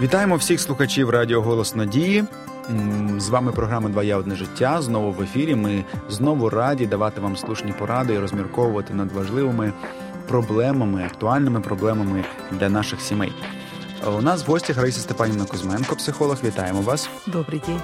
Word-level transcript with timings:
Вітаємо 0.00 0.36
всіх 0.36 0.60
слухачів 0.60 1.10
Радіо 1.10 1.42
Голос 1.42 1.74
Надії. 1.74 2.24
З 3.18 3.28
вами 3.28 3.52
програма 3.52 3.88
Два 3.88 4.02
я 4.02 4.16
одне 4.16 4.36
життя. 4.36 4.82
Знову 4.82 5.12
в 5.12 5.22
ефірі. 5.22 5.54
Ми 5.54 5.84
знову 6.08 6.50
раді 6.50 6.86
давати 6.86 7.20
вам 7.20 7.36
слушні 7.36 7.74
поради 7.78 8.14
і 8.14 8.18
розмірковувати 8.18 8.94
над 8.94 9.12
важливими 9.12 9.72
проблемами, 10.28 11.04
актуальними 11.04 11.60
проблемами 11.60 12.24
для 12.50 12.68
наших 12.68 13.00
сімей. 13.00 13.32
У 14.18 14.22
нас 14.22 14.46
в 14.46 14.50
гостях 14.50 14.76
Раїса 14.76 15.00
Степанівна 15.00 15.44
Кузьменко, 15.44 15.96
психолог. 15.96 16.36
Вітаємо 16.44 16.80
вас. 16.80 17.10
Добрий 17.26 17.62
день. 17.66 17.80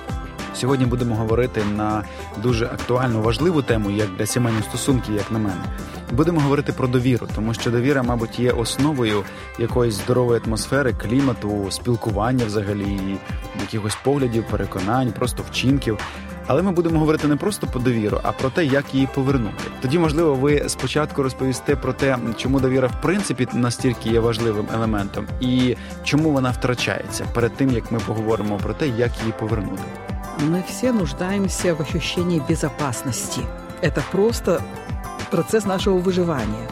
Сьогодні 0.57 0.87
будемо 0.87 1.15
говорити 1.15 1.63
на 1.77 2.05
дуже 2.43 2.67
актуальну, 2.67 3.23
важливу 3.23 3.63
тему, 3.63 3.91
як 3.91 4.09
для 4.19 4.27
сімейних 4.27 4.65
стосунків, 4.65 5.15
як 5.15 5.31
на 5.31 5.39
мене. 5.39 5.65
Будемо 6.13 6.41
говорити 6.41 6.73
про 6.73 6.89
довіру, 6.89 7.29
тому 7.35 7.55
що 7.55 7.71
довіра, 7.71 8.03
мабуть, 8.03 8.39
є 8.39 8.51
основою 8.51 9.25
якоїсь 9.59 9.95
здорової 9.95 10.41
атмосфери, 10.47 10.93
клімату, 10.93 11.67
спілкування 11.71 12.45
взагалі, 12.45 13.19
якихось 13.61 13.99
поглядів, 14.05 14.45
переконань, 14.51 15.13
просто 15.13 15.43
вчинків. 15.51 15.99
Але 16.47 16.63
ми 16.63 16.73
будемо 16.73 16.99
говорити 16.99 17.29
не 17.29 17.37
просто 17.37 17.67
про 17.67 17.81
довіру, 17.81 18.21
а 18.23 18.33
про 18.33 18.51
те, 18.51 18.65
як 18.65 18.95
її 18.95 19.09
повернути. 19.15 19.65
Тоді, 19.83 19.99
можливо, 19.99 20.35
ви 20.35 20.69
спочатку 20.69 21.23
розповісте 21.23 21.77
про 21.77 21.93
те, 21.93 22.19
чому 22.37 22.61
довіра 22.61 22.89
в 22.89 23.01
принципі 23.03 23.49
настільки 23.53 24.09
є 24.09 24.21
важливим 24.21 24.67
елементом, 24.75 25.27
і 25.41 25.77
чому 26.05 26.31
вона 26.31 26.51
втрачається 26.51 27.25
перед 27.35 27.53
тим, 27.57 27.71
як 27.71 27.93
ми 27.93 27.99
поговоримо 28.07 28.57
про 28.57 28.75
те, 28.75 28.89
як 28.89 29.11
її 29.21 29.33
повернути. 29.39 29.83
Мы 30.39 30.63
все 30.63 30.93
нуждаемся 30.93 31.75
в 31.75 31.81
ощущении 31.81 32.43
безопасности. 32.47 33.41
Это 33.81 34.03
просто 34.13 34.63
процесс 35.31 35.65
нашего 35.65 35.97
выживания. 35.99 36.69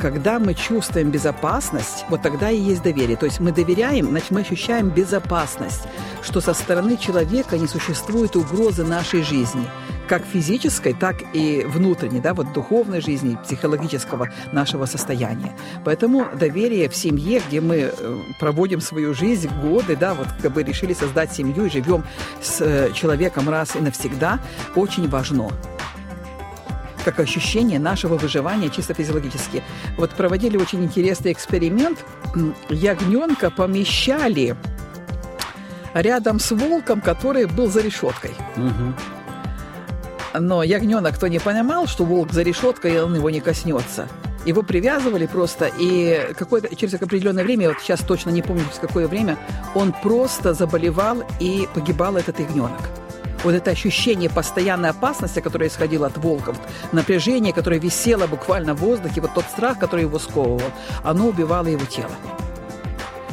Когда 0.00 0.38
мы 0.38 0.54
чувствуем 0.54 1.10
безопасность, 1.10 2.04
вот 2.08 2.22
тогда 2.22 2.50
и 2.50 2.58
есть 2.58 2.82
доверие. 2.82 3.16
То 3.16 3.26
есть 3.26 3.40
мы 3.40 3.52
доверяем, 3.52 4.08
значит, 4.08 4.30
мы 4.30 4.40
ощущаем 4.40 4.88
безопасность, 4.88 5.82
что 6.22 6.40
со 6.40 6.54
стороны 6.54 6.96
человека 6.96 7.58
не 7.58 7.66
существует 7.66 8.34
угрозы 8.34 8.84
нашей 8.84 9.22
жизни, 9.22 9.68
как 10.08 10.24
физической, 10.24 10.94
так 10.94 11.16
и 11.32 11.64
внутренней, 11.66 12.20
да, 12.20 12.34
вот 12.34 12.52
духовной 12.52 13.00
жизни, 13.00 13.36
психологического 13.44 14.28
нашего 14.52 14.86
состояния. 14.86 15.56
Поэтому 15.84 16.26
доверие 16.34 16.88
в 16.88 16.96
семье, 16.96 17.42
где 17.46 17.60
мы 17.60 17.90
э, 17.92 18.18
проводим 18.40 18.80
свою 18.80 19.14
жизнь, 19.14 19.50
годы, 19.62 19.96
да, 19.96 20.14
вот 20.14 20.28
как 20.40 20.52
бы 20.52 20.62
решили 20.62 20.94
создать 20.94 21.32
семью 21.32 21.66
и 21.66 21.70
живем 21.70 22.04
с 22.40 22.60
э, 22.60 22.92
человеком 22.92 23.48
раз 23.48 23.76
и 23.76 23.80
навсегда, 23.80 24.40
очень 24.74 25.08
важно 25.08 25.50
как 27.04 27.20
ощущение 27.20 27.78
нашего 27.78 28.16
выживания 28.16 28.68
чисто 28.68 28.92
физиологически. 28.92 29.62
Вот 29.96 30.10
проводили 30.10 30.56
очень 30.56 30.82
интересный 30.82 31.30
эксперимент. 31.30 32.04
Ягненка 32.68 33.52
помещали 33.52 34.56
рядом 35.94 36.40
с 36.40 36.50
волком, 36.50 37.00
который 37.00 37.46
был 37.46 37.70
за 37.70 37.80
решеткой. 37.80 38.32
Угу. 38.56 39.15
Но 40.38 40.62
ягненок 40.62 41.16
кто 41.16 41.28
не 41.28 41.38
понимал, 41.38 41.86
что 41.86 42.04
волк 42.04 42.32
за 42.32 42.42
решеткой, 42.42 42.94
и 42.94 42.98
он 42.98 43.14
его 43.14 43.30
не 43.30 43.40
коснется. 43.40 44.08
Его 44.44 44.62
привязывали 44.62 45.26
просто, 45.26 45.68
и 45.76 46.32
какое-то, 46.38 46.74
через 46.76 46.94
определенное 46.94 47.42
время, 47.42 47.64
я 47.64 47.68
вот 47.70 47.80
сейчас 47.80 48.00
точно 48.00 48.30
не 48.30 48.42
помню, 48.42 48.62
через 48.64 48.78
какое 48.78 49.08
время, 49.08 49.36
он 49.74 49.92
просто 49.92 50.54
заболевал 50.54 51.24
и 51.40 51.68
погибал 51.74 52.16
этот 52.16 52.38
ягненок. 52.38 52.80
Вот 53.42 53.54
это 53.54 53.70
ощущение 53.70 54.30
постоянной 54.30 54.90
опасности, 54.90 55.40
которое 55.40 55.68
исходило 55.68 56.06
от 56.06 56.16
волка, 56.18 56.52
вот 56.52 56.60
напряжение, 56.92 57.52
которое 57.52 57.80
висело 57.80 58.26
буквально 58.26 58.74
в 58.74 58.78
воздухе, 58.78 59.20
вот 59.20 59.34
тот 59.34 59.44
страх, 59.44 59.78
который 59.78 60.02
его 60.02 60.18
сковывал, 60.18 60.62
оно 61.02 61.28
убивало 61.28 61.66
его 61.66 61.84
тело. 61.84 62.10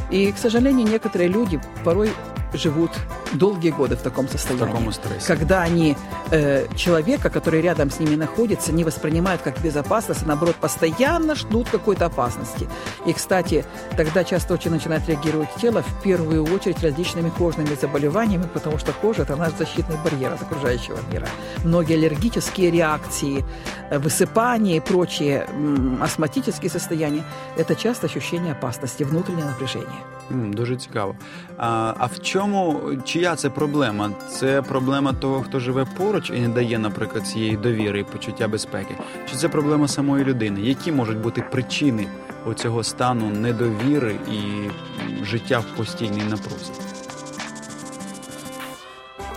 И, 0.10 0.32
к 0.32 0.38
сожалению, 0.38 0.88
некоторые 0.88 1.30
люди 1.30 1.60
порой 1.84 2.12
живут 2.54 2.92
долгие 3.34 3.72
годы 3.72 3.96
в 3.96 4.02
таком 4.02 4.28
В 4.28 4.32
состоянии 4.32 4.66
такому 4.66 4.92
стресі. 4.92 5.28
когда 5.28 5.62
они 5.62 5.96
э, 6.32 6.68
человека, 6.76 7.30
который 7.30 7.62
рядом 7.62 7.90
с 7.90 8.00
ними 8.00 8.16
находится, 8.16 8.72
не 8.72 8.84
воспринимают 8.84 9.42
как 9.42 9.60
безопасность, 9.62 10.24
а 10.24 10.28
наоборот 10.28 10.56
постоянно 10.56 11.36
ждут 11.36 11.70
какой-то 11.70 12.06
опасности. 12.06 12.68
И, 13.06 13.14
кстати, 13.14 13.66
тогда 13.98 14.24
часто 14.24 14.54
очень 14.54 14.72
начинает 14.72 15.08
реагировать 15.08 15.50
тело 15.62 15.82
в 15.82 16.04
первую 16.04 16.44
очередь 16.56 16.84
различными 16.84 17.30
кожными 17.38 17.76
заболеваниями, 17.82 18.48
потому 18.54 18.78
что 18.78 18.92
кожа– 19.02 19.22
это 19.24 19.36
наш 19.36 19.54
защитный 19.58 19.98
барьер 20.04 20.34
от 20.34 20.42
окружающего 20.42 20.98
мира. 21.12 21.28
Многие 21.64 21.96
аллергические 21.96 22.72
реакции, 22.72 23.44
э, 23.90 24.00
высыпания 24.00 24.78
и 24.78 24.80
прочие 24.80 25.46
м, 25.50 26.00
астматические 26.04 26.70
состояния– 26.70 27.24
это 27.58 27.76
часто 27.76 28.08
ощущение 28.08 28.52
опасности, 28.54 29.04
внутреннее 29.04 29.46
напряжение. 29.46 30.02
Дуже 30.30 30.76
цікаво. 30.78 31.16
А, 31.58 31.94
а 32.00 32.06
в 32.08 32.20
чому 32.22 32.82
чия 33.23 33.37
це 33.37 33.51
проблема? 33.51 34.11
Це 34.31 34.63
проблема 34.63 35.13
того, 35.13 35.43
хто 35.43 35.61
живе 35.61 35.87
поруч 35.97 36.31
і 36.31 36.41
не 36.41 36.49
дає, 36.49 36.79
наприклад, 36.79 37.27
цієї 37.27 37.57
довіри 37.57 38.01
і 38.01 38.05
почуття 38.05 38.49
безпеки? 38.49 38.95
Чи 39.31 39.37
це 39.37 39.49
проблема 39.49 39.89
самої 39.89 40.25
людини? 40.25 40.61
Які 40.61 40.93
можуть 40.93 41.19
бути 41.19 41.45
причини 41.51 42.07
оцього 42.47 42.83
стану 42.85 43.31
недовіри 43.31 44.17
і 44.33 44.37
м, 44.37 45.25
життя 45.25 45.59
в 45.59 45.77
постійній 45.77 46.23
напрузі? 46.31 46.73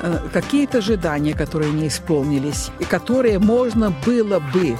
Э, 0.03 0.29
какие-то 0.33 0.77
ожидания, 0.77 1.33
которые 1.33 1.71
не 1.73 1.87
исполнились, 1.87 2.71
и 2.79 2.85
которые 2.85 3.39
можно 3.39 3.93
было 4.05 4.39
бы 4.53 4.75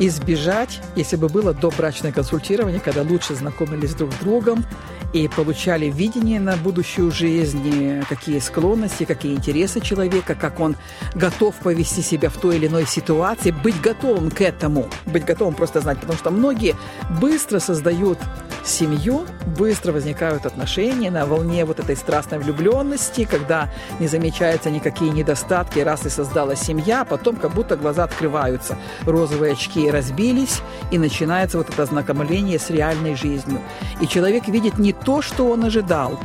избежать, 0.00 0.80
если 0.96 1.16
бы 1.16 1.28
было 1.28 1.54
добрачное 1.54 2.12
консультирование, 2.12 2.80
когда 2.80 3.02
лучше 3.02 3.34
знакомились 3.34 3.94
друг 3.94 4.10
с 4.12 4.24
другом 4.24 4.64
и 5.13 5.27
получали 5.27 5.85
видение 5.87 6.39
на 6.39 6.57
будущую 6.57 7.11
жизнь, 7.11 8.03
какие 8.09 8.39
склонности, 8.39 9.05
какие 9.05 9.33
интересы 9.33 9.79
человека, 9.79 10.35
как 10.35 10.59
он 10.59 10.75
готов 11.13 11.55
повести 11.55 12.01
себя 12.01 12.29
в 12.29 12.37
той 12.37 12.57
или 12.57 12.67
иной 12.67 12.85
ситуации, 12.85 13.51
быть 13.51 13.79
готовым 13.81 14.31
к 14.31 14.41
этому, 14.41 14.89
быть 15.05 15.25
готовым 15.25 15.53
просто 15.53 15.81
знать, 15.81 15.99
потому 15.99 16.17
что 16.17 16.31
многие 16.31 16.75
быстро 17.21 17.59
создают 17.59 18.19
семью, 18.65 19.25
быстро 19.57 19.91
возникают 19.91 20.45
отношения 20.45 21.11
на 21.11 21.25
волне 21.25 21.65
вот 21.65 21.79
этой 21.79 21.95
страстной 21.95 22.39
влюбленности, 22.39 23.25
когда 23.25 23.69
не 23.99 24.07
замечаются 24.07 24.69
никакие 24.69 25.11
недостатки, 25.11 25.79
раз 25.79 26.05
и 26.05 26.09
создалась 26.09 26.59
семья, 26.59 27.01
а 27.01 27.05
потом 27.05 27.35
как 27.35 27.53
будто 27.53 27.77
глаза 27.77 28.03
открываются, 28.03 28.77
розовые 29.05 29.53
очки 29.53 29.89
разбились, 29.89 30.61
и 30.91 30.97
начинается 30.97 31.57
вот 31.57 31.69
это 31.69 31.83
ознакомление 31.83 32.59
с 32.59 32.69
реальной 32.69 33.15
жизнью. 33.15 33.61
И 34.01 34.07
человек 34.07 34.47
видит 34.47 34.79
не 34.79 34.93
то, 34.93 35.21
что 35.21 35.49
он 35.49 35.63
ожидал. 35.63 36.19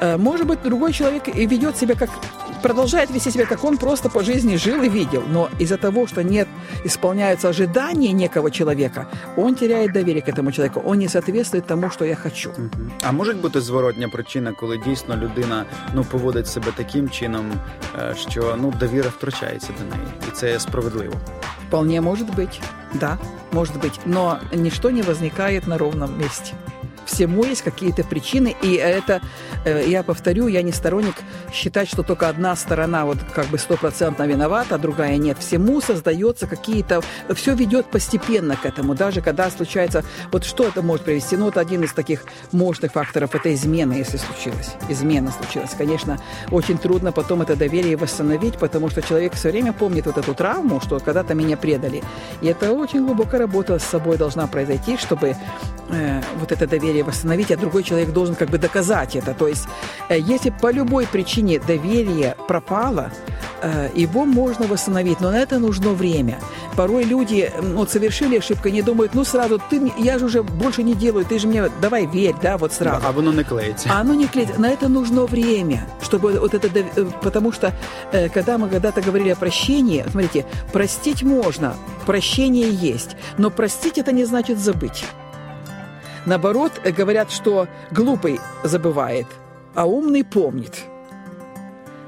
Э, 0.00 0.16
Может 0.16 0.46
быть, 0.46 0.62
другой 0.62 0.92
человек 0.92 1.28
ведет 1.28 1.76
себя 1.76 1.94
как 1.94 2.10
продолжает 2.65 3.09
вести 3.09 3.31
себя, 3.31 3.45
как 3.45 3.63
он 3.63 3.77
просто 3.77 4.09
по 4.09 4.23
жизни 4.23 4.57
жил 4.57 4.83
и 4.83 4.89
видел. 4.89 5.23
Но 5.27 5.49
из-за 5.59 5.77
того, 5.77 6.07
что 6.07 6.23
нет 6.23 6.47
исполняются 6.85 7.49
ожидания 7.49 8.11
некого 8.13 8.51
человека, 8.51 9.07
он 9.37 9.55
теряет 9.55 9.93
доверие 9.93 10.21
к 10.21 10.29
этому 10.29 10.51
человеку. 10.51 10.81
Он 10.85 10.99
не 10.99 11.07
соответствует 11.07 11.67
тому, 11.67 11.89
что 11.89 12.05
я 12.05 12.15
хочу. 12.15 12.51
А 13.03 13.11
може 13.11 13.33
бути 13.33 13.61
зворотня 13.61 14.09
причина, 14.09 14.53
коли 14.53 14.77
дійсно 14.77 15.17
людина 15.17 15.65
ну 15.93 16.03
поводить 16.03 16.47
себе 16.47 16.67
таким 16.75 17.09
чином, 17.09 17.51
е, 17.99 18.15
що 18.29 18.57
ну 18.61 18.73
довіра 18.79 19.09
втрачається 19.09 19.69
до 19.79 19.95
неї, 19.95 20.07
і 20.29 20.31
це 20.31 20.59
справедливо. 20.59 21.13
Вполне 21.67 22.01
может 22.01 22.35
быть. 22.35 22.61
Да, 22.93 23.17
может 23.51 23.77
быть. 23.77 23.99
Но 24.05 24.39
ничто 24.53 24.89
не 24.89 25.01
возникает 25.01 25.67
на 25.67 25.77
ровном 25.77 26.19
месте. 26.19 26.53
Всему 27.06 27.44
есть 27.44 27.62
какие-то 27.62 28.04
причины, 28.04 28.54
и 28.62 28.74
это, 28.74 29.22
э, 29.64 29.84
я 29.88 30.02
повторю, 30.02 30.48
я 30.48 30.62
не 30.62 30.72
сторонник 30.72 31.14
считать, 31.52 31.88
что 31.88 32.02
только 32.02 32.28
одна 32.28 32.54
сторона 32.56 33.04
вот 33.06 33.18
как 33.34 33.46
бы 33.46 33.58
стопроцентно 33.58 34.24
виновата, 34.24 34.74
а 34.74 34.78
другая 34.78 35.16
нет. 35.16 35.38
Всему 35.38 35.80
создается 35.80 36.46
какие-то... 36.46 37.02
Все 37.34 37.54
ведет 37.54 37.86
постепенно 37.86 38.56
к 38.56 38.66
этому, 38.66 38.94
даже 38.94 39.20
когда 39.20 39.50
случается... 39.50 40.04
Вот 40.32 40.44
что 40.44 40.64
это 40.64 40.82
может 40.82 41.04
привести? 41.04 41.36
Ну, 41.36 41.46
вот 41.46 41.56
один 41.56 41.84
из 41.84 41.92
таких 41.92 42.24
мощных 42.52 42.92
факторов– 42.92 43.34
это 43.34 43.54
измена, 43.54 43.94
если 43.94 44.16
случилось. 44.16 44.70
Измена 44.88 45.32
случилась. 45.32 45.70
Конечно, 45.78 46.18
очень 46.50 46.78
трудно 46.78 47.12
потом 47.12 47.42
это 47.42 47.56
доверие 47.56 47.96
восстановить, 47.96 48.58
потому 48.58 48.90
что 48.90 49.02
человек 49.02 49.34
все 49.34 49.50
время 49.50 49.72
помнит 49.72 50.06
вот 50.06 50.18
эту 50.18 50.34
травму, 50.34 50.80
что 50.80 50.98
когда-то 50.98 51.34
меня 51.34 51.56
предали. 51.56 52.02
И 52.42 52.46
это 52.46 52.72
очень 52.72 53.06
глубокая 53.06 53.40
работа 53.40 53.78
с 53.78 53.84
собой 53.84 54.16
должна 54.16 54.46
произойти, 54.46 54.96
чтобы 54.96 55.36
э, 55.90 56.22
вот 56.40 56.52
это 56.52 56.66
доверие 56.66 56.95
восстановить, 57.02 57.50
а 57.50 57.56
другой 57.56 57.82
человек 57.82 58.12
должен 58.12 58.34
как 58.34 58.50
бы 58.50 58.58
доказать 58.58 59.16
это. 59.16 59.34
То 59.34 59.48
есть, 59.48 59.66
э, 60.08 60.18
если 60.18 60.50
по 60.50 60.70
любой 60.72 61.06
причине 61.06 61.58
доверие 61.58 62.34
пропало, 62.48 63.10
э, 63.62 63.88
его 63.94 64.24
можно 64.24 64.66
восстановить, 64.66 65.20
но 65.20 65.30
на 65.30 65.38
это 65.38 65.58
нужно 65.58 65.90
время. 65.90 66.38
Порой 66.76 67.04
люди 67.04 67.50
м, 67.58 67.76
вот, 67.76 67.90
совершили 67.90 68.38
ошибку, 68.38 68.68
они 68.68 68.82
думают, 68.82 69.14
ну 69.14 69.24
сразу, 69.24 69.60
ты, 69.70 69.92
я 69.98 70.18
же 70.18 70.26
уже 70.26 70.42
больше 70.42 70.82
не 70.82 70.94
делаю, 70.94 71.24
ты 71.24 71.38
же 71.38 71.46
мне, 71.48 71.70
давай 71.80 72.06
верь, 72.06 72.34
да, 72.42 72.56
вот 72.56 72.72
сразу. 72.72 73.06
А 73.06 73.12
воно 73.12 73.32
не 73.32 73.44
клеїться. 73.44 73.88
А 73.92 74.00
оно 74.00 74.14
не 74.14 74.26
клеится. 74.26 74.60
На 74.60 74.68
это 74.70 74.88
нужно 74.88 75.26
время, 75.26 75.86
чтобы 76.02 76.38
вот 76.40 76.54
это... 76.54 76.68
э, 76.96 77.06
Потому 77.22 77.52
что, 77.52 77.72
когда 78.34 78.58
мы 78.58 78.68
когда-то 78.68 79.00
говорили 79.00 79.30
о 79.30 79.36
прощении, 79.36 80.04
смотрите, 80.10 80.44
простить 80.72 81.22
можно, 81.22 81.74
прощение 82.06 82.70
есть, 82.70 83.16
но 83.38 83.50
простить 83.50 83.98
это 83.98 84.12
не 84.12 84.24
значит 84.26 84.58
забыть. 84.58 85.04
Наоборот, 86.26 86.72
говорят, 86.84 87.30
что 87.30 87.68
глупый 87.92 88.40
забывает, 88.64 89.26
а 89.74 89.86
умный 89.86 90.24
помнит. 90.24 90.74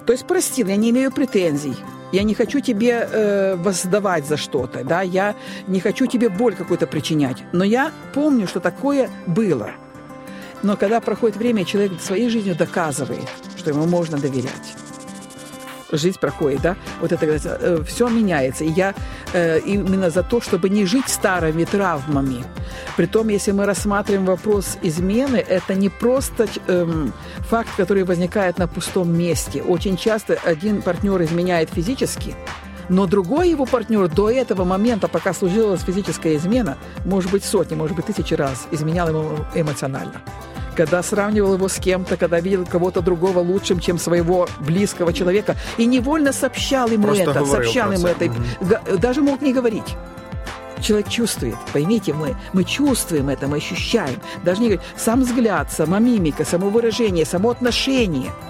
То 0.06 0.12
есть 0.12 0.26
простил, 0.26 0.66
я 0.66 0.76
не 0.76 0.90
имею 0.90 1.12
претензий. 1.12 1.76
Я 2.10 2.22
не 2.22 2.34
хочу 2.34 2.60
тебе 2.60 3.06
э, 3.10 3.54
воздавать 3.56 4.26
за 4.26 4.38
что-то, 4.38 4.82
да, 4.82 5.02
я 5.02 5.34
не 5.66 5.78
хочу 5.78 6.06
тебе 6.06 6.30
боль 6.30 6.54
какую-то 6.54 6.86
причинять. 6.86 7.44
Но 7.52 7.64
я 7.64 7.92
помню, 8.14 8.46
что 8.46 8.60
такое 8.60 9.10
было. 9.26 9.70
Но 10.62 10.76
когда 10.76 11.00
проходит 11.00 11.36
время, 11.36 11.66
человек 11.66 12.00
своей 12.00 12.30
жизнью 12.30 12.56
доказывает, 12.56 13.28
что 13.56 13.70
ему 13.70 13.86
можно 13.86 14.16
доверять 14.16 14.74
жизнь 15.92 16.18
проходит, 16.18 16.60
да, 16.62 16.76
вот 17.00 17.12
это 17.12 17.26
э, 17.26 17.82
все 17.86 18.08
меняется. 18.08 18.64
И 18.64 18.70
я 18.70 18.94
э, 19.32 19.60
именно 19.60 20.10
за 20.10 20.22
то, 20.22 20.40
чтобы 20.40 20.68
не 20.68 20.86
жить 20.86 21.08
старыми 21.08 21.64
травмами. 21.64 22.44
Притом, 22.96 23.28
если 23.28 23.52
мы 23.52 23.66
рассматриваем 23.66 24.26
вопрос 24.26 24.78
измены, 24.82 25.36
это 25.36 25.74
не 25.74 25.88
просто 25.88 26.46
э, 26.66 27.06
факт, 27.40 27.70
который 27.76 28.04
возникает 28.04 28.58
на 28.58 28.66
пустом 28.66 29.16
месте. 29.16 29.62
Очень 29.62 29.96
часто 29.96 30.38
один 30.44 30.82
партнер 30.82 31.22
изменяет 31.22 31.70
физически, 31.70 32.34
но 32.88 33.06
другой 33.06 33.50
его 33.50 33.66
партнер 33.66 34.08
до 34.08 34.30
этого 34.30 34.64
момента, 34.64 35.08
пока 35.08 35.32
служилась 35.32 35.82
физическая 35.82 36.36
измена, 36.36 36.78
может 37.04 37.30
быть 37.30 37.44
сотни, 37.44 37.74
может 37.74 37.96
быть 37.96 38.06
тысячи 38.06 38.34
раз 38.34 38.66
изменял 38.70 39.08
ему 39.08 39.36
эмоционально 39.54 40.22
когда 40.78 41.02
сравнивал 41.02 41.54
его 41.54 41.66
с 41.66 41.80
кем-то, 41.80 42.16
когда 42.16 42.38
видел 42.38 42.64
кого-то 42.64 43.00
другого 43.00 43.40
лучшим, 43.40 43.80
чем 43.80 43.98
своего 43.98 44.46
близкого 44.60 45.12
человека, 45.12 45.56
и 45.76 45.86
невольно 45.86 46.32
сообщал 46.32 46.88
ему 46.88 47.08
Просто 47.08 47.30
это, 47.30 47.44
сообщал 47.44 47.90
ему 47.90 48.06
это, 48.06 48.26
угу. 48.26 48.98
даже 48.98 49.20
мог 49.20 49.42
не 49.42 49.52
говорить. 49.52 49.96
Человек 50.80 51.08
чувствует, 51.08 51.56
поймите, 51.72 52.12
мы, 52.12 52.36
мы 52.52 52.62
чувствуем 52.62 53.28
это, 53.28 53.48
мы 53.48 53.56
ощущаем. 53.56 54.20
Даже 54.44 54.60
не 54.60 54.68
говорить, 54.68 54.86
сам 54.96 55.22
взгляд, 55.22 55.72
сама 55.72 55.98
мимика, 55.98 56.44
само 56.44 56.70
выражение, 56.70 57.24
само 57.24 57.50
отношение– 57.50 58.30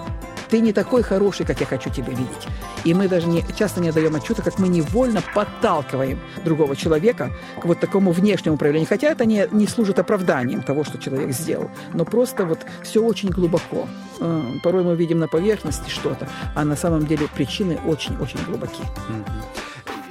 ты 0.50 0.62
не 0.62 0.74
такой 0.74 1.04
хороший, 1.04 1.46
как 1.46 1.60
я 1.60 1.66
хочу 1.66 1.90
тебя 1.90 2.10
видеть. 2.10 2.48
И 2.84 2.94
мы 2.94 3.08
даже 3.08 3.28
не, 3.28 3.44
часто 3.58 3.82
не 3.82 3.92
даем 3.92 4.16
отчета, 4.16 4.42
как 4.42 4.60
мы 4.60 4.68
невольно 4.68 5.22
подталкиваем 5.34 6.20
другого 6.46 6.76
человека 6.76 7.32
к 7.62 7.66
вот 7.66 7.80
такому 7.80 8.12
внешнему 8.12 8.58
проявлению. 8.58 8.88
Хотя 8.90 9.08
это 9.08 9.26
не, 9.26 9.48
не 9.52 9.68
служит 9.68 10.00
оправданием 10.00 10.62
того, 10.62 10.84
что 10.84 10.98
человек 10.98 11.32
сделал. 11.32 11.70
Но 11.94 12.06
просто 12.06 12.46
вот 12.46 12.60
все 12.84 13.04
очень 13.04 13.30
глубоко. 13.30 13.88
Э, 14.20 14.42
порой 14.64 14.84
мы 14.84 14.96
видим 14.96 15.20
на 15.20 15.28
поверхности 15.28 15.90
что-то, 15.90 16.28
а 16.56 16.64
на 16.66 16.76
самом 16.76 17.06
деле 17.06 17.28
причины 17.36 17.80
очень-очень 17.88 18.40
глубоки. 18.48 18.84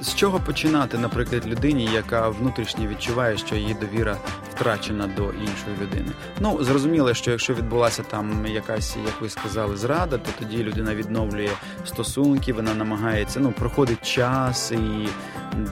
З 0.01 0.15
чого 0.15 0.39
починати, 0.39 0.97
наприклад, 0.97 1.47
людині, 1.47 1.89
яка 1.93 2.29
внутрішньо 2.29 2.87
відчуває, 2.87 3.37
що 3.37 3.55
її 3.55 3.73
довіра 3.73 4.17
втрачена 4.58 5.06
до 5.16 5.22
іншої 5.22 5.76
людини? 5.82 6.12
Ну 6.40 6.64
зрозуміло, 6.64 7.14
що 7.14 7.30
якщо 7.30 7.54
відбулася 7.54 8.02
там 8.02 8.46
якась, 8.46 8.96
як 9.06 9.20
ви 9.20 9.28
сказали, 9.28 9.76
зрада, 9.76 10.18
то 10.18 10.30
тоді 10.38 10.62
людина 10.62 10.94
відновлює 10.94 11.50
стосунки, 11.84 12.52
вона 12.52 12.74
намагається, 12.74 13.40
ну 13.40 13.52
проходить 13.52 14.06
час 14.06 14.72
і 14.72 15.08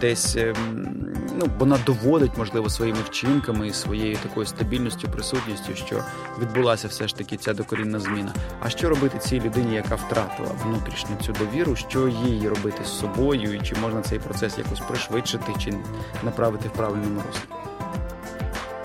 десь 0.00 0.36
ем, 0.36 0.54
ну 1.40 1.46
вона 1.58 1.78
доводить, 1.86 2.38
можливо, 2.38 2.70
своїми 2.70 2.98
вчинками 3.06 3.68
і 3.68 3.72
своєю 3.72 4.16
такою 4.16 4.46
стабільністю, 4.46 5.08
присутністю, 5.08 5.74
що 5.74 6.04
відбулася 6.40 6.88
все 6.88 7.08
ж 7.08 7.16
таки 7.16 7.36
ця 7.36 7.54
докорінна 7.54 7.98
зміна. 7.98 8.32
А 8.60 8.68
що 8.70 8.88
робити 8.88 9.18
цій 9.18 9.40
людині, 9.40 9.74
яка 9.74 9.94
втратила 9.94 10.50
внутрішню 10.64 11.16
цю 11.26 11.32
довіру? 11.32 11.76
Що 11.76 12.08
їй 12.08 12.48
робити 12.48 12.84
з 12.84 12.98
собою, 12.98 13.54
і 13.54 13.60
чи 13.60 13.74
можна 13.82 14.02
цей 14.02 14.18
процес 14.18 14.58
якось 14.58 14.80
пришвидшити, 14.80 15.52
чи 15.58 15.74
направити 16.24 16.68
в 16.68 16.72
правильному 16.72 17.22
руслі? 17.28 17.65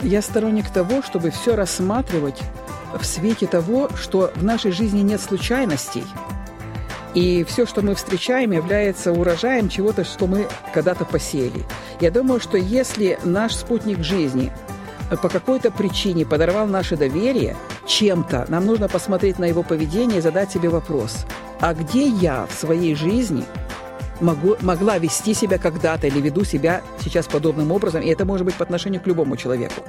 Я 0.02 0.22
сторонник 0.22 0.70
того, 0.70 1.04
чтобы 1.04 1.30
все 1.30 1.56
рассматривать 1.56 2.40
в 2.94 3.06
свете 3.06 3.46
того, 3.48 3.90
что 3.96 4.32
в 4.36 4.44
нашей 4.44 4.72
жизни 4.72 5.02
нет 5.02 5.22
случайностей, 5.22 6.04
и 7.14 7.44
все, 7.44 7.66
что 7.66 7.82
мы 7.82 7.94
встречаем, 7.94 8.52
является 8.52 9.12
урожаем 9.12 9.70
чего-то, 9.70 10.04
что 10.04 10.28
мы 10.28 10.48
когда-то 10.74 11.06
посеяли. 11.06 11.66
Я 12.00 12.10
думаю, 12.10 12.40
что 12.40 12.58
если 12.58 13.20
наш 13.24 13.54
спутник 13.54 14.00
жизни 14.04 14.52
по 15.22 15.30
какой-то 15.30 15.72
причине 15.72 16.26
подорвал 16.26 16.68
наше 16.68 16.96
доверие 16.96 17.58
чем-то, 17.86 18.46
нам 18.48 18.66
нужно 18.66 18.88
посмотреть 18.88 19.40
на 19.40 19.46
его 19.46 19.62
поведение 19.62 20.20
и 20.20 20.22
задать 20.22 20.52
себе 20.52 20.70
вопрос, 20.70 21.26
а 21.60 21.74
где 21.74 22.08
я 22.08 22.48
в 22.48 22.54
своей 22.54 22.96
жизни 22.96 23.44
могу, 24.22 24.56
могла 24.62 24.98
вести 24.98 25.34
себя 25.34 25.58
когда-то 25.58 26.08
или 26.08 26.22
веду 26.22 26.44
себя 26.44 26.82
сейчас 27.04 27.28
подобным 27.28 27.72
образом, 27.72 28.02
и 28.02 28.10
это 28.10 28.26
может 28.26 28.46
быть 28.46 28.56
по 28.56 28.64
отношению 28.64 29.02
к 29.02 29.08
любому 29.08 29.36
человеку 29.38 29.84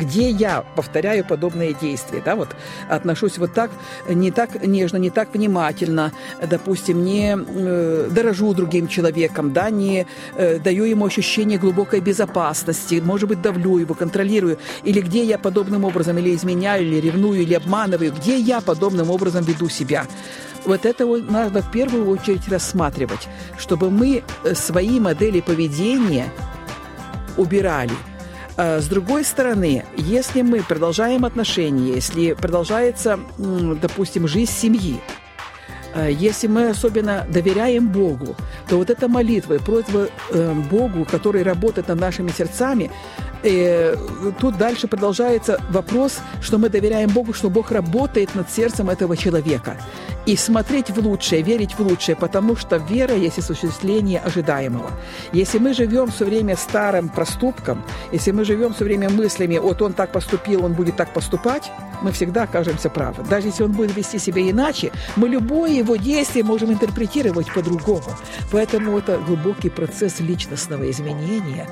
где 0.00 0.30
я 0.30 0.64
повторяю 0.76 1.24
подобные 1.24 1.74
действия, 1.74 2.22
да, 2.24 2.34
вот 2.34 2.48
отношусь 2.88 3.38
вот 3.38 3.52
так, 3.52 3.70
не 4.08 4.30
так 4.30 4.66
нежно, 4.66 4.96
не 4.96 5.10
так 5.10 5.34
внимательно, 5.34 6.12
допустим, 6.48 7.04
не 7.04 7.36
э, 7.36 8.08
дорожу 8.10 8.54
другим 8.54 8.88
человеком, 8.88 9.52
да, 9.52 9.70
не 9.70 10.06
э, 10.36 10.58
даю 10.58 10.84
ему 10.84 11.04
ощущение 11.04 11.58
глубокой 11.58 12.00
безопасности, 12.00 13.02
может 13.04 13.28
быть, 13.28 13.42
давлю 13.42 13.78
его, 13.78 13.94
контролирую, 13.94 14.58
или 14.84 15.00
где 15.00 15.22
я 15.24 15.38
подобным 15.38 15.84
образом 15.84 16.18
или 16.18 16.34
изменяю, 16.34 16.86
или 16.86 17.00
ревную, 17.00 17.42
или 17.42 17.54
обманываю, 17.54 18.12
где 18.12 18.38
я 18.38 18.60
подобным 18.60 19.10
образом 19.10 19.44
веду 19.44 19.68
себя. 19.68 20.06
Вот 20.66 20.86
это 20.86 21.06
вот 21.06 21.30
надо 21.30 21.62
в 21.62 21.70
первую 21.70 22.08
очередь 22.08 22.48
рассматривать, 22.48 23.28
чтобы 23.58 23.90
мы 23.90 24.22
э, 24.44 24.54
свои 24.54 25.00
модели 25.00 25.40
поведения 25.40 26.26
убирали– 27.36 27.94
а, 28.62 28.78
с 28.78 28.88
другой 28.88 29.24
стороны, 29.24 29.86
если 29.96 30.42
мы 30.42 30.62
продолжаем 30.62 31.24
отношения, 31.24 31.94
если 31.94 32.34
продолжается, 32.34 33.18
допустим, 33.38 34.28
жизнь 34.28 34.52
семьи, 34.52 35.00
а, 35.94 36.08
если 36.08 36.46
мы 36.46 36.68
особенно 36.68 37.26
доверяем 37.26 37.88
Богу, 37.88 38.36
то 38.68 38.76
вот 38.76 38.90
эта 38.90 39.08
молитва 39.08 39.54
и 39.54 39.58
просьба 39.58 40.08
э, 40.30 40.52
Богу, 40.70 41.06
который 41.10 41.42
работает 41.42 41.88
над 41.88 42.00
нашими 42.00 42.28
сердцами, 42.28 42.90
э, 43.42 43.96
тут 44.40 44.56
дальше 44.58 44.88
продолжается 44.88 45.60
вопрос, 45.70 46.18
что 46.40 46.58
мы 46.58 46.68
доверяем 46.68 47.10
Богу, 47.10 47.32
что 47.32 47.50
Бог 47.50 47.70
работает 47.70 48.34
над 48.34 48.50
сердцем 48.50 48.90
этого 48.90 49.16
человека 49.16 49.76
и 50.26 50.36
смотреть 50.36 50.90
в 50.90 50.98
лучшее, 50.98 51.42
верить 51.42 51.74
в 51.74 51.80
лучшее, 51.80 52.16
потому 52.16 52.56
что 52.56 52.76
вера 52.76 53.14
есть 53.14 53.38
осуществление 53.38 54.20
ожидаемого. 54.20 54.90
Если 55.32 55.58
мы 55.58 55.74
живем 55.74 56.10
все 56.10 56.24
время 56.24 56.56
старым 56.56 57.08
проступком, 57.08 57.82
если 58.12 58.30
мы 58.30 58.44
живем 58.44 58.74
все 58.74 58.84
время 58.84 59.08
мыслями, 59.10 59.58
вот 59.58 59.80
он 59.82 59.92
так 59.92 60.12
поступил, 60.12 60.64
он 60.64 60.74
будет 60.74 60.96
так 60.96 61.12
поступать, 61.12 61.70
мы 62.02 62.12
всегда 62.12 62.44
окажемся 62.44 62.90
правы. 62.90 63.24
Даже 63.28 63.48
если 63.48 63.62
он 63.62 63.72
будет 63.72 63.96
вести 63.96 64.18
себя 64.18 64.48
иначе, 64.48 64.92
мы 65.16 65.28
любое 65.28 65.70
его 65.70 65.96
действие 65.96 66.44
можем 66.44 66.72
интерпретировать 66.72 67.52
по-другому. 67.52 68.16
Поэтому 68.52 68.98
это 68.98 69.18
глубокий 69.18 69.70
процесс 69.70 70.20
личностного 70.20 70.90
изменения 70.90 71.68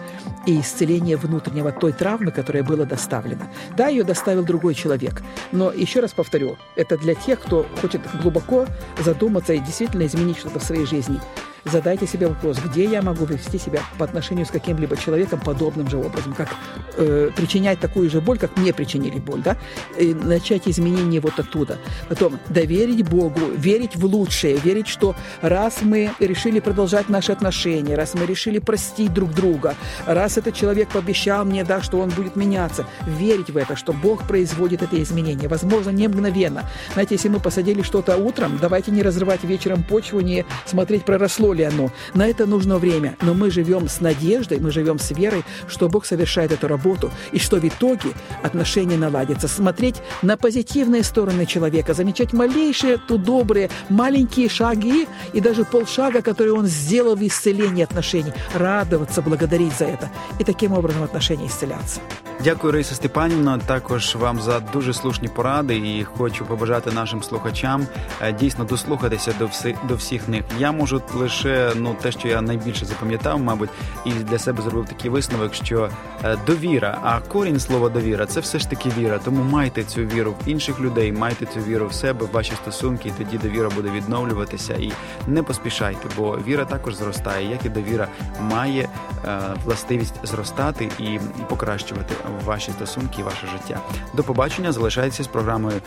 и 0.46 0.60
исцеления 0.60 1.16
внутреннего 1.16 1.57
той 1.80 1.92
травмы, 1.92 2.30
которая 2.30 2.62
была 2.62 2.84
доставлена. 2.84 3.48
Да, 3.76 3.88
ее 3.88 4.04
доставил 4.04 4.44
другой 4.44 4.74
человек. 4.74 5.22
Но 5.52 5.72
еще 5.72 6.00
раз 6.00 6.12
повторю, 6.12 6.56
это 6.76 6.96
для 6.96 7.14
тех, 7.14 7.40
кто 7.40 7.66
хочет 7.80 8.00
глубоко 8.22 8.66
задуматься 8.98 9.52
и 9.52 9.58
действительно 9.58 10.06
изменить 10.06 10.38
что-то 10.38 10.58
в 10.58 10.64
своей 10.64 10.86
жизни 10.86 11.20
задайте 11.64 12.06
себе 12.06 12.28
вопрос, 12.28 12.58
где 12.58 12.84
я 12.84 13.02
могу 13.02 13.24
вести 13.24 13.58
себя 13.58 13.80
по 13.98 14.04
отношению 14.04 14.46
с 14.46 14.50
каким-либо 14.50 14.96
человеком 14.96 15.40
подобным 15.40 15.88
же 15.88 15.96
образом, 15.98 16.34
как 16.34 16.48
э, 16.96 17.30
причинять 17.36 17.80
такую 17.80 18.10
же 18.10 18.20
боль, 18.20 18.38
как 18.38 18.56
мне 18.56 18.72
причинили 18.72 19.18
боль, 19.18 19.42
да, 19.42 19.56
и 19.98 20.14
начать 20.14 20.68
изменения 20.68 21.20
вот 21.20 21.38
оттуда. 21.38 21.78
Потом 22.08 22.38
доверить 22.48 23.08
Богу, 23.08 23.40
верить 23.56 23.96
в 23.96 24.04
лучшее, 24.04 24.56
верить, 24.56 24.88
что 24.88 25.14
раз 25.42 25.78
мы 25.82 26.10
решили 26.18 26.60
продолжать 26.60 27.08
наши 27.08 27.32
отношения, 27.32 27.94
раз 27.94 28.14
мы 28.14 28.26
решили 28.26 28.58
простить 28.58 29.12
друг 29.12 29.32
друга, 29.32 29.74
раз 30.06 30.38
этот 30.38 30.54
человек 30.54 30.88
пообещал 30.88 31.44
мне, 31.44 31.64
да, 31.64 31.82
что 31.82 32.00
он 32.00 32.10
будет 32.10 32.36
меняться, 32.36 32.86
верить 33.06 33.50
в 33.50 33.56
это, 33.56 33.76
что 33.76 33.92
Бог 33.92 34.26
производит 34.26 34.82
это 34.82 35.00
изменение, 35.02 35.48
возможно, 35.48 35.90
не 35.90 36.08
мгновенно. 36.08 36.64
Знаете, 36.92 37.14
если 37.14 37.28
мы 37.28 37.40
посадили 37.40 37.82
что-то 37.82 38.16
утром, 38.16 38.58
давайте 38.60 38.90
не 38.90 39.02
разрывать 39.02 39.44
вечером 39.44 39.82
почву, 39.82 40.20
не 40.20 40.44
смотреть, 40.66 41.04
проросло 41.04 41.47
ли 41.52 41.64
оно. 41.64 41.90
На 42.14 42.26
это 42.26 42.46
нужно 42.46 42.78
время. 42.78 43.16
Но 43.22 43.34
мы 43.34 43.50
живем 43.50 43.88
с 43.88 44.00
надеждой, 44.00 44.60
мы 44.60 44.70
живем 44.70 44.98
с 44.98 45.10
верой, 45.10 45.44
что 45.68 45.88
Бог 45.88 46.06
совершает 46.06 46.52
эту 46.52 46.68
работу, 46.68 47.10
и 47.32 47.38
что 47.38 47.56
в 47.56 47.64
итоге 47.64 48.10
отношения 48.42 48.96
наладятся. 48.96 49.48
Смотреть 49.48 49.96
на 50.22 50.36
позитивные 50.36 51.02
стороны 51.02 51.46
человека, 51.46 51.94
замечать 51.94 52.32
малейшие, 52.32 52.98
то 52.98 53.16
добрые, 53.16 53.70
маленькие 53.88 54.48
шаги 54.48 55.06
и 55.32 55.40
даже 55.40 55.64
полшага, 55.64 56.22
которые 56.22 56.54
он 56.54 56.66
сделал 56.66 57.16
в 57.16 57.26
исцелении 57.26 57.84
отношений. 57.84 58.32
Радоваться, 58.54 59.22
благодарить 59.22 59.76
за 59.76 59.86
это. 59.86 60.10
И 60.38 60.44
таким 60.44 60.72
образом 60.72 61.02
отношения 61.02 61.46
исцеляться. 61.46 62.00
Дякую, 62.44 62.72
Раїса 62.72 62.94
Степанівна. 62.94 63.58
Також 63.58 64.16
вам 64.16 64.40
за 64.40 64.60
дуже 64.60 64.94
слушні 64.94 65.28
поради 65.28 65.76
і 65.76 66.04
хочу 66.04 66.44
побажати 66.44 66.90
нашим 66.90 67.22
слухачам 67.22 67.86
е, 68.22 68.32
дійсно 68.32 68.64
дослухатися 68.64 69.34
до 69.38 69.46
всіх 69.46 69.76
до 69.88 69.94
всіх 69.94 70.28
них. 70.28 70.44
Я 70.58 70.72
можу 70.72 71.02
лише 71.14 71.72
ну 71.76 71.96
те, 72.02 72.12
що 72.12 72.28
я 72.28 72.40
найбільше 72.40 72.86
запам'ятав, 72.86 73.40
мабуть, 73.40 73.70
і 74.04 74.10
для 74.10 74.38
себе 74.38 74.62
зробив 74.62 74.86
такий 74.88 75.10
висновок, 75.10 75.54
що 75.54 75.90
е, 76.24 76.36
довіра, 76.46 76.98
а 77.02 77.20
корінь 77.20 77.60
слова 77.60 77.88
довіра 77.88 78.26
це 78.26 78.40
все 78.40 78.58
ж 78.58 78.70
таки 78.70 78.90
віра. 78.98 79.20
Тому 79.24 79.42
майте 79.42 79.84
цю 79.84 80.00
віру 80.00 80.30
в 80.30 80.48
інших 80.48 80.80
людей, 80.80 81.12
майте 81.12 81.46
цю 81.46 81.60
віру 81.60 81.86
в 81.86 81.94
себе, 81.94 82.26
в 82.26 82.30
ваші 82.32 82.52
стосунки, 82.54 83.08
і 83.08 83.24
тоді 83.24 83.38
довіра 83.38 83.68
буде 83.68 83.90
відновлюватися. 83.90 84.74
І 84.74 84.92
не 85.26 85.42
поспішайте, 85.42 86.08
бо 86.16 86.38
віра 86.46 86.64
також 86.64 86.94
зростає, 86.94 87.50
як 87.50 87.64
і 87.64 87.68
довіра 87.68 88.08
має 88.40 88.88
е, 89.24 89.38
властивість 89.64 90.14
зростати 90.26 90.88
і 90.98 91.18
покращувати 91.48 92.14
ваші 92.45 92.71
стосунки 92.71 93.21
і 93.21 93.23
ваше 93.23 93.47
життя. 93.47 93.79
До 94.13 94.23
побачення 94.23 94.71
залишайтеся 94.71 95.23
з 95.23 95.27
програмою 95.27 95.81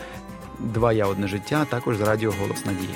Два 0.59 0.93
я 0.93 1.05
одне 1.05 1.27
життя, 1.27 1.65
також 1.69 1.97
з 1.97 2.01
радіо 2.01 2.33
Голос 2.41 2.65
Надії. 2.65 2.95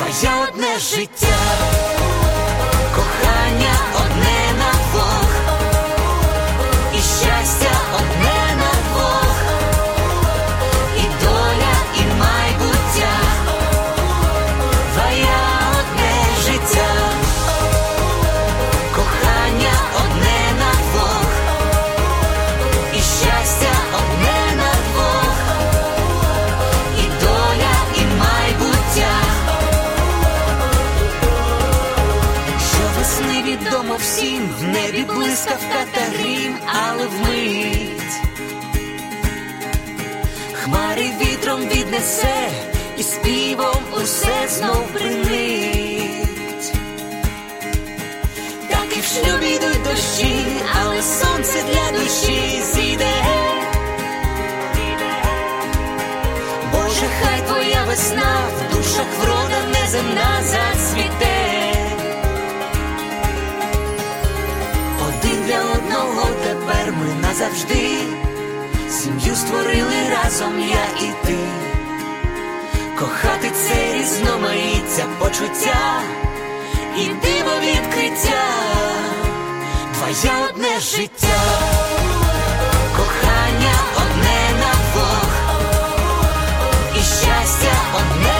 Твоє 0.00 0.34
одне 0.48 0.78
життя, 0.78 1.38
кохання 2.94 3.74
одне 3.94 4.52
на 4.58 4.72
двох, 4.72 5.30
і 6.94 6.96
щастя 6.96 7.79
сонце 51.02 51.62
для 51.62 51.98
душі 51.98 52.62
зійде. 52.74 53.14
Боже, 56.72 57.06
хай 57.22 57.40
твоя 57.46 57.84
весна 57.84 58.48
в 58.56 58.74
душах 58.76 59.06
врода 59.20 59.80
неземна 59.80 60.42
зацвіте. 60.42 61.72
Один 65.08 65.42
для 65.46 65.60
одного 65.60 66.28
тепер 66.44 66.92
ми 66.92 67.28
назавжди. 67.28 67.98
Сім'ю 68.90 69.36
створили 69.36 69.94
разом 70.10 70.60
я 70.60 71.06
і 71.06 71.26
ти. 71.26 71.38
Кохати 72.98 73.50
це 73.50 73.98
різноманіття 73.98 75.04
почуття 75.18 76.02
і 76.96 77.04
диво 77.04 77.54
відкриття. 77.62 78.70
Моє 80.10 80.32
одне 80.50 80.80
життя, 80.80 81.40
кохання 82.96 83.74
одне 83.96 84.50
на 84.60 84.72
двох, 84.92 85.30
і 86.96 86.98
щастя 86.98 87.72
одне. 87.94 88.39